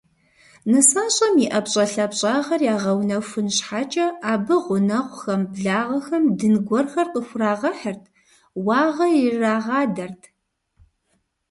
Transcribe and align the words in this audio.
НысащӀэм 0.71 1.35
и 1.45 1.47
ӀэпщӀэлъапщӀагъэр 1.51 2.61
ягъэунэхун 2.73 3.47
щхьэкӀэ 3.55 4.07
абы 4.31 4.55
гъунэгъухэм, 4.65 5.41
благъэхэм 5.53 6.23
дын 6.37 6.55
гуэрхэр 6.67 7.07
къыхурагъэхьырт, 7.13 8.03
уагъэ 8.65 9.07
ирырагъадэрт. 9.21 10.21